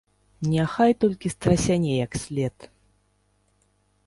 [0.53, 2.55] Няхай толькі страсяне як след!